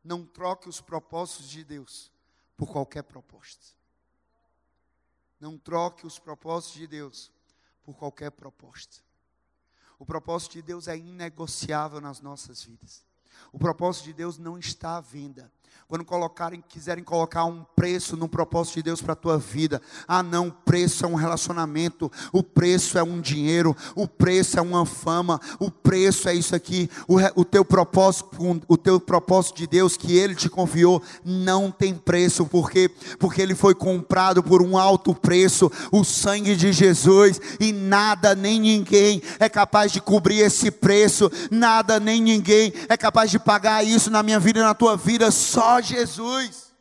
[0.03, 2.14] não troque os propósitos de Deus
[2.57, 3.75] por qualquer proposta.
[5.39, 7.31] Não troque os propósitos de Deus
[7.83, 9.03] por qualquer proposta.
[9.99, 13.05] O propósito de Deus é inegociável nas nossas vidas.
[13.51, 15.51] O propósito de Deus não está à venda.
[15.87, 20.23] Quando colocarem, quiserem colocar um preço no propósito de Deus para a tua vida, ah
[20.23, 24.83] não, o preço é um relacionamento, o preço é um dinheiro, o preço é uma
[24.83, 28.31] fama, o preço é isso aqui, o, o teu propósito,
[28.67, 33.53] o teu propósito de Deus que Ele te confiou não tem preço, porque porque Ele
[33.53, 39.47] foi comprado por um alto preço, o sangue de Jesus, e nada nem ninguém é
[39.47, 44.39] capaz de cobrir esse preço, nada nem ninguém é capaz de pagar isso na minha
[44.39, 46.73] vida e na tua vida, só Jesus.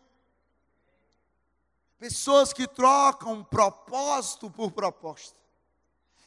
[1.99, 5.39] Pessoas que trocam propósito por proposta.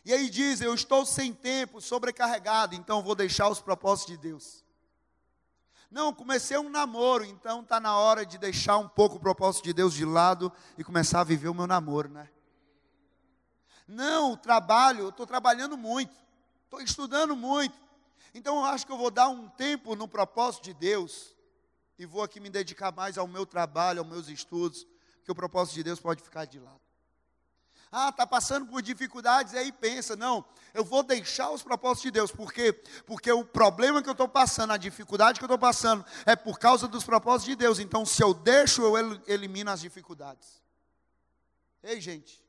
[0.03, 4.63] E aí diz: Eu estou sem tempo, sobrecarregado, então vou deixar os propósitos de Deus.
[5.91, 9.73] Não, comecei um namoro, então está na hora de deixar um pouco o propósito de
[9.73, 12.29] Deus de lado e começar a viver o meu namoro, né?
[13.87, 16.13] Não, o trabalho, eu estou trabalhando muito,
[16.65, 17.77] estou estudando muito,
[18.33, 21.37] então eu acho que eu vou dar um tempo no propósito de Deus
[21.97, 24.86] e vou aqui me dedicar mais ao meu trabalho, aos meus estudos,
[25.23, 26.81] que o propósito de Deus pode ficar de lado.
[27.91, 32.31] Ah, está passando por dificuldades, aí pensa, não, eu vou deixar os propósitos de Deus,
[32.31, 32.73] por quê?
[33.05, 36.60] Porque o problema que eu estou passando, a dificuldade que eu estou passando, é por
[36.60, 37.79] causa dos propósitos de Deus.
[37.79, 40.62] Então, se eu deixo, eu elimino as dificuldades.
[41.81, 42.45] Ei, gente,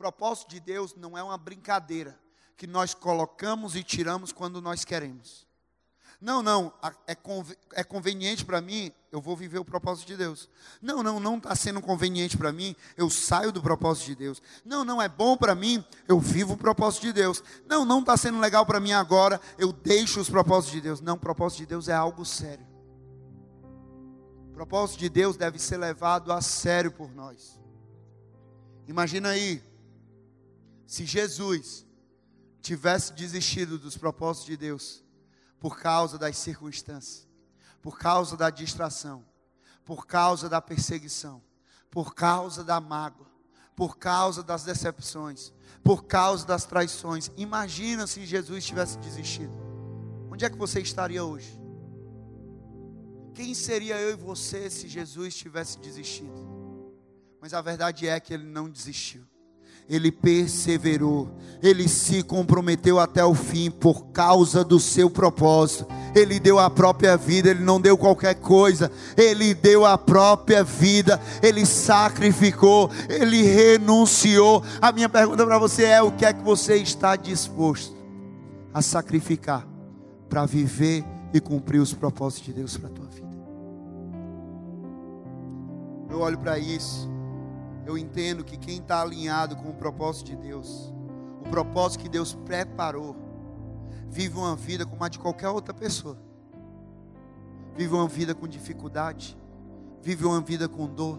[0.00, 2.18] propósito de Deus não é uma brincadeira
[2.56, 5.46] que nós colocamos e tiramos quando nós queremos.
[6.20, 6.70] Não, não,
[7.06, 7.16] é,
[7.72, 10.50] é conveniente para mim, eu vou viver o propósito de Deus.
[10.82, 14.42] Não, não, não está sendo conveniente para mim, eu saio do propósito de Deus.
[14.62, 17.42] Não, não é bom para mim, eu vivo o propósito de Deus.
[17.66, 21.00] Não, não está sendo legal para mim agora, eu deixo os propósitos de Deus.
[21.00, 22.66] Não, o propósito de Deus é algo sério.
[24.50, 27.58] O propósito de Deus deve ser levado a sério por nós.
[28.86, 29.62] Imagina aí,
[30.86, 31.86] se Jesus
[32.60, 35.02] tivesse desistido dos propósitos de Deus,
[35.60, 37.28] por causa das circunstâncias,
[37.82, 39.24] por causa da distração,
[39.84, 41.42] por causa da perseguição,
[41.90, 43.26] por causa da mágoa,
[43.76, 45.52] por causa das decepções,
[45.84, 47.30] por causa das traições.
[47.36, 49.52] Imagina se Jesus tivesse desistido.
[50.30, 51.60] Onde é que você estaria hoje?
[53.34, 56.50] Quem seria eu e você se Jesus tivesse desistido?
[57.40, 59.29] Mas a verdade é que ele não desistiu
[59.90, 61.28] ele perseverou,
[61.60, 65.84] ele se comprometeu até o fim por causa do seu propósito.
[66.14, 71.20] Ele deu a própria vida, ele não deu qualquer coisa, ele deu a própria vida,
[71.42, 74.62] ele sacrificou, ele renunciou.
[74.80, 77.96] A minha pergunta para você é: o que é que você está disposto
[78.72, 79.66] a sacrificar
[80.28, 83.28] para viver e cumprir os propósitos de Deus para a tua vida?
[86.08, 87.09] Eu olho para isso
[87.90, 90.92] eu entendo que quem está alinhado com o propósito de Deus,
[91.40, 93.16] o propósito que Deus preparou,
[94.08, 96.16] vive uma vida como a de qualquer outra pessoa.
[97.76, 99.36] Vive uma vida com dificuldade,
[100.02, 101.18] vive uma vida com dor,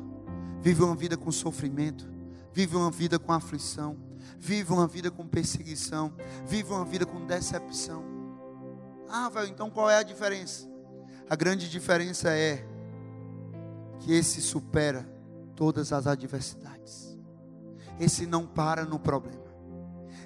[0.62, 2.10] vive uma vida com sofrimento,
[2.54, 3.98] vive uma vida com aflição,
[4.38, 6.14] vive uma vida com perseguição,
[6.46, 8.04] vive uma vida com decepção.
[9.10, 10.70] Ah, velho, então qual é a diferença?
[11.30, 12.66] A grande diferença é
[14.00, 15.21] que esse supera
[15.62, 17.16] todas as adversidades.
[18.00, 19.44] Esse não para no problema.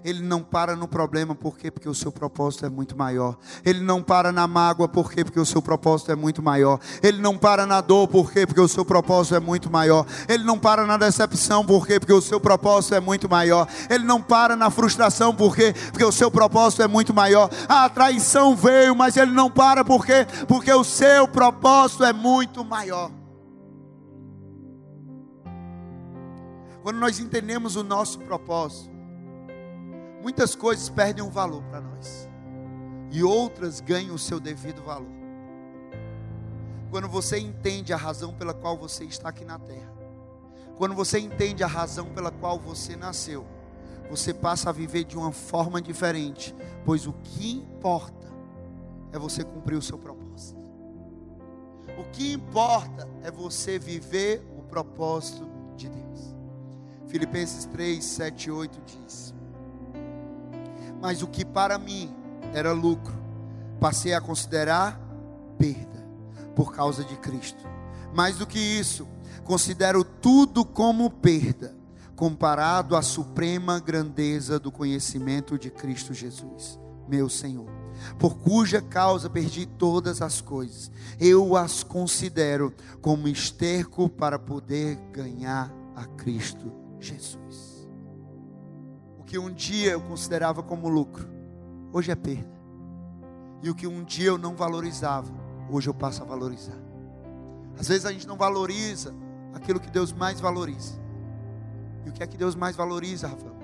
[0.01, 1.69] Ele não para no problema, por quê?
[1.69, 3.37] Porque o seu propósito é muito maior.
[3.65, 5.25] Ele não para na mágoa, por quê?
[5.25, 6.79] Porque o seu propósito é muito maior.
[7.03, 8.47] Ele não para na dor, por quê?
[8.47, 10.05] Porque o seu propósito é muito maior.
[10.29, 11.99] Ele não para na decepção, por quê?
[11.99, 13.67] Porque o seu propósito é muito maior.
[13.89, 15.75] Ele não para na frustração, por quê?
[15.91, 17.49] Porque o seu propósito é muito maior.
[17.67, 20.25] A traição veio, mas ele não para, por quê?
[20.47, 23.11] Porque o seu propósito é muito maior.
[26.85, 28.93] Quando nós entendemos o nosso propósito,
[30.21, 32.29] muitas coisas perdem um valor para nós,
[33.11, 35.09] e outras ganham o seu devido valor.
[36.91, 39.91] Quando você entende a razão pela qual você está aqui na terra,
[40.77, 43.47] quando você entende a razão pela qual você nasceu,
[44.07, 46.55] você passa a viver de uma forma diferente,
[46.85, 48.31] pois o que importa
[49.11, 50.61] é você cumprir o seu propósito.
[51.97, 56.34] O que importa é você viver o propósito de Deus.
[57.07, 59.35] Filipenses 3, 7 e 8 diz:
[61.05, 62.11] mas o que para mim
[62.51, 63.13] era lucro,
[63.79, 64.99] passei a considerar
[65.55, 66.03] perda
[66.55, 67.63] por causa de Cristo.
[68.11, 69.07] Mais do que isso,
[69.43, 71.75] considero tudo como perda,
[72.15, 77.69] comparado à suprema grandeza do conhecimento de Cristo Jesus, meu Senhor,
[78.17, 80.89] por cuja causa perdi todas as coisas.
[81.19, 87.75] Eu as considero como esterco para poder ganhar a Cristo Jesus
[89.25, 91.27] que um dia eu considerava como lucro,
[91.91, 92.55] hoje é perda.
[93.61, 95.29] E o que um dia eu não valorizava,
[95.69, 96.77] hoje eu passo a valorizar.
[97.77, 99.13] Às vezes a gente não valoriza
[99.53, 100.93] aquilo que Deus mais valoriza.
[102.05, 103.55] E o que é que Deus mais valoriza, Rafael?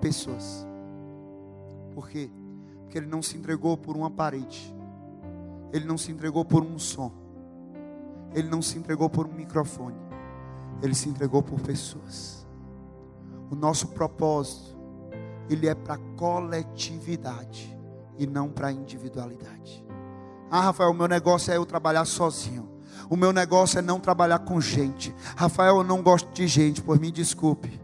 [0.00, 0.66] Pessoas.
[1.92, 2.30] Por quê?
[2.82, 4.74] Porque Ele não se entregou por uma parede.
[5.72, 7.12] Ele não se entregou por um som.
[8.32, 9.96] Ele não se entregou por um microfone.
[10.80, 12.39] Ele se entregou por pessoas.
[13.50, 14.78] O nosso propósito
[15.48, 17.76] ele é para coletividade
[18.16, 19.84] e não para individualidade.
[20.48, 22.68] Ah, Rafael, o meu negócio é eu trabalhar sozinho.
[23.08, 25.14] O meu negócio é não trabalhar com gente.
[25.36, 27.80] Rafael, eu não gosto de gente, por me desculpe.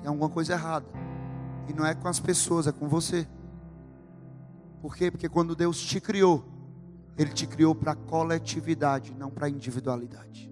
[0.00, 0.86] Tem alguma coisa errada.
[1.68, 3.26] E não é com as pessoas, é com você.
[4.80, 5.10] Por quê?
[5.10, 6.44] Porque quando Deus te criou,
[7.18, 10.50] Ele te criou para coletividade, não para individualidade.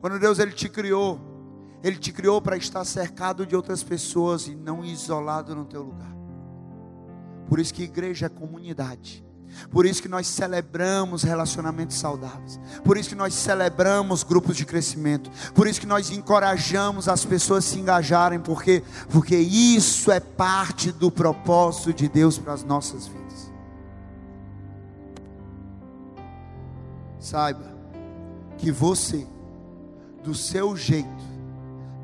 [0.00, 1.35] Quando Deus ele te criou,
[1.82, 6.14] ele te criou para estar cercado de outras pessoas e não isolado no teu lugar.
[7.48, 9.24] Por isso que igreja é comunidade.
[9.70, 12.60] Por isso que nós celebramos relacionamentos saudáveis.
[12.84, 15.30] Por isso que nós celebramos grupos de crescimento.
[15.54, 20.92] Por isso que nós encorajamos as pessoas a se engajarem, porque porque isso é parte
[20.92, 23.52] do propósito de Deus para as nossas vidas.
[27.18, 27.74] Saiba
[28.58, 29.26] que você
[30.22, 31.15] do seu jeito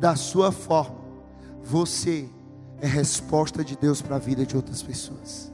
[0.02, 0.96] da sua forma,
[1.62, 2.28] você
[2.80, 5.52] é resposta de Deus para a vida de outras pessoas.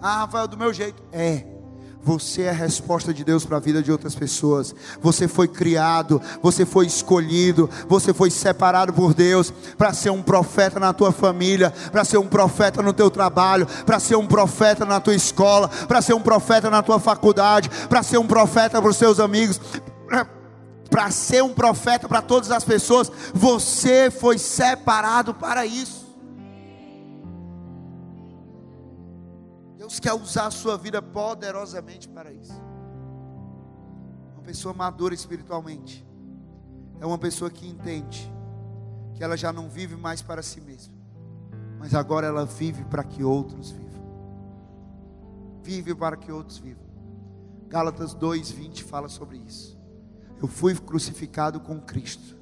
[0.00, 1.02] Ah, Rafael, do meu jeito.
[1.12, 1.44] É.
[2.02, 4.74] Você é a resposta de Deus para a vida de outras pessoas.
[5.02, 10.80] Você foi criado, você foi escolhido, você foi separado por Deus para ser um profeta
[10.80, 14.98] na tua família, para ser um profeta no teu trabalho, para ser um profeta na
[14.98, 18.96] tua escola, para ser um profeta na tua faculdade, para ser um profeta para os
[18.96, 19.60] seus amigos
[20.92, 26.06] para ser um profeta para todas as pessoas, você foi separado para isso.
[29.78, 32.52] Deus quer usar a sua vida poderosamente para isso.
[34.34, 36.06] Uma pessoa madura espiritualmente
[37.00, 38.30] é uma pessoa que entende
[39.14, 40.94] que ela já não vive mais para si mesma,
[41.78, 44.02] mas agora ela vive para que outros vivam.
[45.62, 46.84] Vive para que outros vivam.
[47.66, 49.81] Gálatas 2:20 fala sobre isso.
[50.42, 52.36] Eu fui crucificado com Cristo.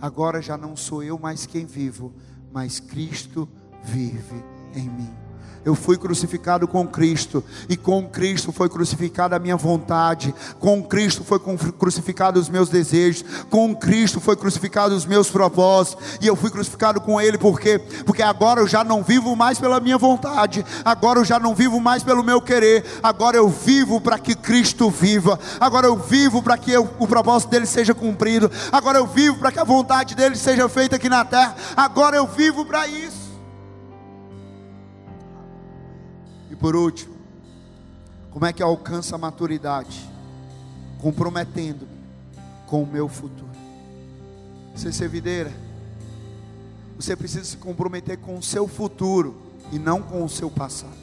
[0.00, 2.14] Agora já não sou eu mais quem vivo,
[2.50, 3.46] mas Cristo
[3.84, 4.42] vive
[4.74, 5.21] em mim.
[5.64, 11.22] Eu fui crucificado com Cristo, e com Cristo foi crucificada a minha vontade, com Cristo
[11.22, 16.50] foi crucificado os meus desejos, com Cristo foi crucificado os meus propósitos, e eu fui
[16.50, 17.78] crucificado com Ele, por quê?
[18.04, 21.80] Porque agora eu já não vivo mais pela minha vontade, agora eu já não vivo
[21.80, 26.58] mais pelo meu querer, agora eu vivo para que Cristo viva, agora eu vivo para
[26.58, 30.36] que eu, o propósito dele seja cumprido, agora eu vivo para que a vontade dele
[30.36, 33.21] seja feita aqui na terra, agora eu vivo para isso.
[36.62, 37.16] Por último,
[38.30, 40.08] como é que alcança a maturidade?
[41.00, 41.90] Comprometendo-me
[42.68, 43.50] com o meu futuro.
[44.72, 45.52] Você ser videira,
[46.96, 49.34] Você precisa se comprometer com o seu futuro
[49.72, 51.02] e não com o seu passado.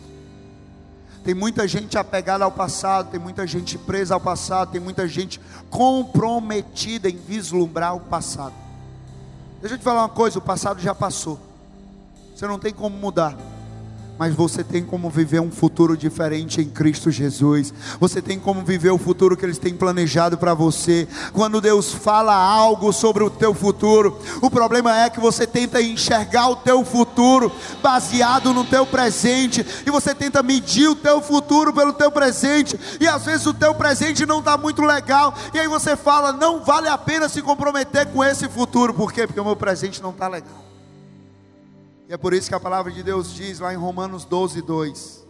[1.25, 5.41] Tem muita gente apegada ao passado, tem muita gente presa ao passado, tem muita gente
[5.69, 8.53] comprometida em vislumbrar o passado.
[9.59, 11.37] Deixa eu te falar uma coisa: o passado já passou,
[12.33, 13.35] você não tem como mudar
[14.19, 17.73] mas você tem como viver um futuro diferente em Cristo Jesus.
[18.01, 21.07] Você tem como viver o futuro que Ele tem planejado para você.
[21.31, 26.49] Quando Deus fala algo sobre o teu futuro, o problema é que você tenta enxergar
[26.49, 27.49] o teu futuro
[27.81, 33.07] baseado no teu presente e você tenta medir o teu futuro pelo teu presente e
[33.07, 36.89] às vezes o teu presente não está muito legal e aí você fala não vale
[36.89, 38.93] a pena se comprometer com esse futuro.
[38.93, 39.25] Por quê?
[39.25, 40.68] Porque o meu presente não está legal.
[42.09, 45.27] E é por isso que a palavra de Deus diz lá em Romanos 12, 2: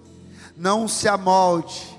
[0.55, 1.99] Não se amolde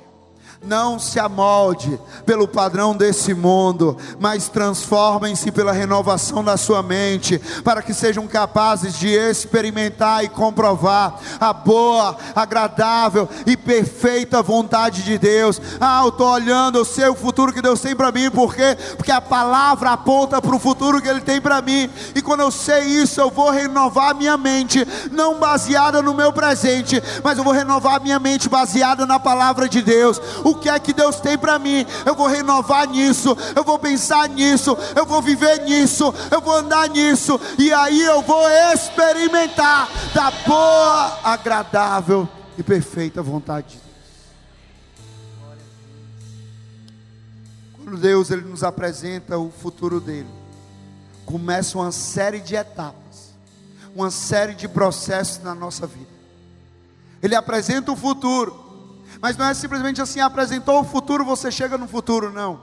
[0.63, 7.81] não se amolde pelo padrão desse mundo, mas transformem-se pela renovação da sua mente, para
[7.81, 15.61] que sejam capazes de experimentar e comprovar a boa, agradável e perfeita vontade de Deus.
[15.81, 18.77] Ah, eu estou olhando, eu sei o futuro que Deus tem para mim, por quê?
[18.97, 22.51] Porque a palavra aponta para o futuro que Ele tem para mim, e quando eu
[22.51, 27.53] sei isso, eu vou renovar minha mente, não baseada no meu presente, mas eu vou
[27.53, 30.21] renovar minha mente baseada na palavra de Deus
[30.57, 31.87] que é que Deus tem para mim.
[32.05, 36.89] Eu vou renovar nisso, eu vou pensar nisso, eu vou viver nisso, eu vou andar
[36.89, 43.91] nisso, e aí eu vou experimentar da boa, agradável e perfeita vontade de Deus.
[47.77, 50.29] Quando Deus ele nos apresenta o futuro dele,
[51.25, 53.35] começa uma série de etapas,
[53.95, 56.11] uma série de processos na nossa vida.
[57.23, 58.70] Ele apresenta o futuro,
[59.21, 62.61] mas não é simplesmente assim, apresentou o futuro, você chega no futuro, não.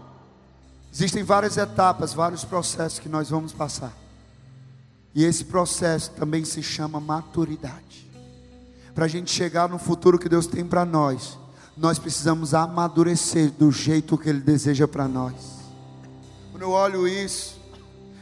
[0.91, 3.93] Existem várias etapas, vários processos que nós vamos passar.
[5.13, 8.07] E esse processo também se chama maturidade.
[8.95, 11.37] Para a gente chegar no futuro que Deus tem para nós,
[11.77, 15.35] nós precisamos amadurecer do jeito que Ele deseja para nós.
[16.51, 17.61] Quando eu olho isso,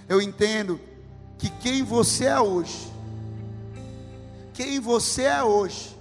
[0.09, 0.77] eu entendo
[1.38, 2.91] que quem você é hoje,
[4.53, 5.94] quem você é hoje,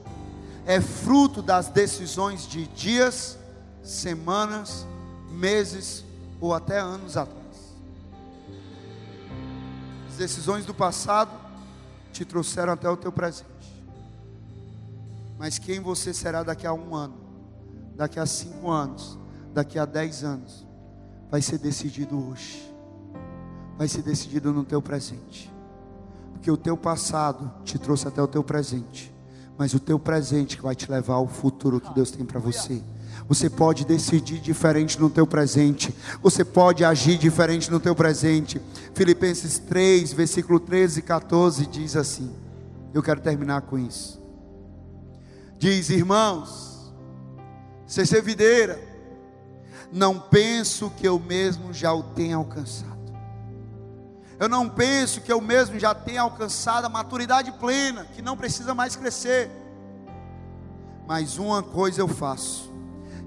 [0.67, 3.39] é fruto das decisões de dias,
[3.83, 4.87] semanas,
[5.31, 6.05] meses
[6.41, 7.45] ou até anos atrás.
[10.09, 11.33] As decisões do passado
[12.13, 13.51] te trouxeram até o teu presente.
[15.39, 17.17] Mas quem você será daqui a um ano,
[17.95, 19.19] daqui a cinco anos,
[19.53, 20.67] daqui a dez anos,
[21.31, 22.73] vai ser decidido hoje.
[23.77, 25.53] Vai ser decidido no teu presente.
[26.33, 29.14] Porque o teu passado te trouxe até o teu presente
[29.59, 32.83] mas o teu presente que vai te levar ao futuro que Deus tem para você.
[33.29, 35.95] Você pode decidir diferente no teu presente.
[36.23, 38.61] Você pode agir diferente no teu presente.
[38.95, 42.31] Filipenses 3, versículo 13 e 14 diz assim.
[42.93, 44.23] Eu quero terminar com isso.
[45.59, 46.93] Diz, irmãos,
[47.87, 48.79] CC Videira,
[49.93, 52.94] não penso que eu mesmo já o tenha alcançado.
[54.39, 58.75] Eu não penso que eu mesmo já tenha alcançado a maturidade plena, que não precisa
[58.75, 59.51] mais crescer.
[61.07, 62.74] Mas uma coisa eu faço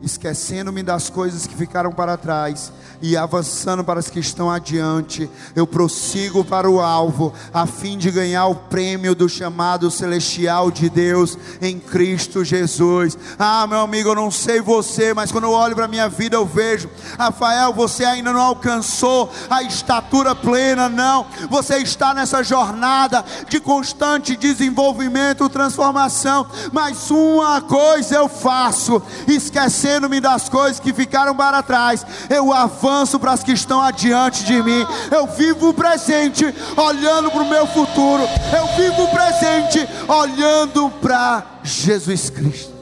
[0.02, 2.72] esquecendo-me das coisas que ficaram para trás
[3.02, 8.10] e avançando para as que estão adiante, eu prossigo para o alvo, a fim de
[8.10, 13.18] ganhar o prêmio do chamado celestial de Deus em Cristo Jesus.
[13.38, 16.36] Ah, meu amigo, eu não sei você, mas quando eu olho para a minha vida,
[16.36, 21.28] eu vejo, Rafael, você ainda não alcançou a estatura plena, não.
[21.50, 30.20] Você está nessa jornada de constante desenvolvimento, transformação, mas uma coisa eu faço, esquecendo esquecendo-me
[30.20, 34.86] das coisas que ficaram para trás, eu avanço para as que estão adiante de mim.
[35.10, 38.24] Eu vivo o presente olhando para o meu futuro.
[38.56, 42.77] Eu vivo o presente olhando para Jesus Cristo.